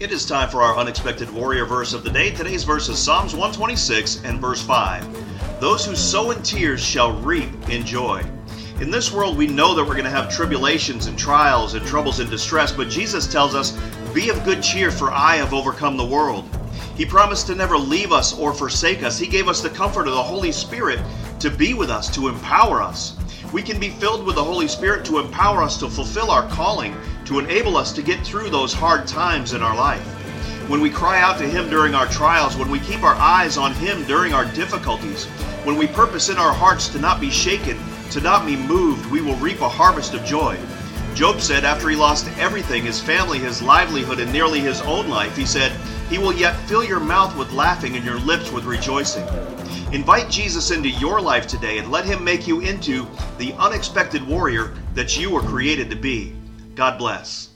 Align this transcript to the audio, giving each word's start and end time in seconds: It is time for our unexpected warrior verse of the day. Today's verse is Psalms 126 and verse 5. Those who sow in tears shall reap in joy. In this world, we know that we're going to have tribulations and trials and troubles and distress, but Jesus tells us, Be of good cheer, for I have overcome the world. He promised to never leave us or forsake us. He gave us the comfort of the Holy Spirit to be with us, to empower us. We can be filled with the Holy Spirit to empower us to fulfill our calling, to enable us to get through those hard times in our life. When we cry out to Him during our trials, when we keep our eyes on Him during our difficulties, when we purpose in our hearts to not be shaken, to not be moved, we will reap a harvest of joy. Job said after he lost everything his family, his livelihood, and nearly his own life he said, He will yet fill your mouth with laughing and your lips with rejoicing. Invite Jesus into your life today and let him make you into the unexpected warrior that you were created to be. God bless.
It 0.00 0.12
is 0.12 0.24
time 0.24 0.48
for 0.48 0.62
our 0.62 0.76
unexpected 0.76 1.28
warrior 1.28 1.64
verse 1.64 1.92
of 1.92 2.04
the 2.04 2.10
day. 2.10 2.30
Today's 2.30 2.62
verse 2.62 2.88
is 2.88 3.00
Psalms 3.00 3.32
126 3.32 4.22
and 4.22 4.40
verse 4.40 4.62
5. 4.62 5.60
Those 5.60 5.84
who 5.84 5.96
sow 5.96 6.30
in 6.30 6.40
tears 6.44 6.80
shall 6.80 7.20
reap 7.20 7.50
in 7.68 7.84
joy. 7.84 8.24
In 8.80 8.92
this 8.92 9.10
world, 9.10 9.36
we 9.36 9.48
know 9.48 9.74
that 9.74 9.82
we're 9.82 9.94
going 9.94 10.04
to 10.04 10.10
have 10.10 10.32
tribulations 10.32 11.08
and 11.08 11.18
trials 11.18 11.74
and 11.74 11.84
troubles 11.84 12.20
and 12.20 12.30
distress, 12.30 12.70
but 12.70 12.88
Jesus 12.88 13.26
tells 13.26 13.56
us, 13.56 13.76
Be 14.14 14.28
of 14.28 14.44
good 14.44 14.62
cheer, 14.62 14.92
for 14.92 15.10
I 15.10 15.34
have 15.34 15.52
overcome 15.52 15.96
the 15.96 16.06
world. 16.06 16.48
He 16.96 17.04
promised 17.04 17.48
to 17.48 17.56
never 17.56 17.76
leave 17.76 18.12
us 18.12 18.38
or 18.38 18.54
forsake 18.54 19.02
us. 19.02 19.18
He 19.18 19.26
gave 19.26 19.48
us 19.48 19.62
the 19.62 19.70
comfort 19.70 20.06
of 20.06 20.14
the 20.14 20.22
Holy 20.22 20.52
Spirit 20.52 21.00
to 21.40 21.50
be 21.50 21.74
with 21.74 21.90
us, 21.90 22.08
to 22.14 22.28
empower 22.28 22.80
us. 22.80 23.16
We 23.52 23.62
can 23.62 23.80
be 23.80 23.90
filled 23.90 24.26
with 24.26 24.36
the 24.36 24.44
Holy 24.44 24.68
Spirit 24.68 25.04
to 25.06 25.18
empower 25.18 25.62
us 25.62 25.78
to 25.78 25.88
fulfill 25.88 26.30
our 26.30 26.46
calling, 26.48 26.94
to 27.24 27.38
enable 27.38 27.76
us 27.76 27.92
to 27.92 28.02
get 28.02 28.26
through 28.26 28.50
those 28.50 28.72
hard 28.72 29.06
times 29.06 29.54
in 29.54 29.62
our 29.62 29.74
life. 29.74 30.04
When 30.68 30.80
we 30.80 30.90
cry 30.90 31.20
out 31.20 31.38
to 31.38 31.48
Him 31.48 31.70
during 31.70 31.94
our 31.94 32.06
trials, 32.06 32.56
when 32.56 32.70
we 32.70 32.80
keep 32.80 33.02
our 33.02 33.14
eyes 33.14 33.56
on 33.56 33.72
Him 33.74 34.04
during 34.04 34.34
our 34.34 34.44
difficulties, 34.44 35.24
when 35.64 35.76
we 35.76 35.86
purpose 35.86 36.28
in 36.28 36.36
our 36.36 36.52
hearts 36.52 36.88
to 36.88 36.98
not 36.98 37.20
be 37.20 37.30
shaken, 37.30 37.78
to 38.10 38.20
not 38.20 38.44
be 38.44 38.56
moved, 38.56 39.06
we 39.06 39.20
will 39.22 39.36
reap 39.36 39.60
a 39.60 39.68
harvest 39.68 40.14
of 40.14 40.24
joy. 40.24 40.58
Job 41.14 41.40
said 41.40 41.64
after 41.64 41.88
he 41.88 41.96
lost 41.96 42.28
everything 42.38 42.84
his 42.84 43.00
family, 43.00 43.38
his 43.38 43.62
livelihood, 43.62 44.20
and 44.20 44.32
nearly 44.32 44.60
his 44.60 44.80
own 44.82 45.08
life 45.08 45.36
he 45.36 45.46
said, 45.46 45.72
He 46.08 46.18
will 46.18 46.32
yet 46.32 46.56
fill 46.68 46.84
your 46.84 47.00
mouth 47.00 47.36
with 47.36 47.52
laughing 47.52 47.96
and 47.96 48.04
your 48.04 48.18
lips 48.20 48.50
with 48.50 48.64
rejoicing. 48.64 49.26
Invite 49.92 50.30
Jesus 50.30 50.70
into 50.70 50.88
your 50.88 51.20
life 51.20 51.46
today 51.46 51.78
and 51.78 51.90
let 51.90 52.04
him 52.04 52.24
make 52.24 52.46
you 52.46 52.60
into 52.60 53.06
the 53.36 53.52
unexpected 53.54 54.26
warrior 54.26 54.74
that 54.94 55.18
you 55.18 55.30
were 55.30 55.42
created 55.42 55.90
to 55.90 55.96
be. 55.96 56.34
God 56.74 56.98
bless. 56.98 57.50